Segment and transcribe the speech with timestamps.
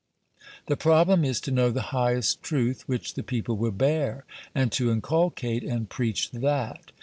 [0.65, 4.89] The problem is to know the highest truth which the people will bear, and to
[4.89, 6.91] inculcate and preach that.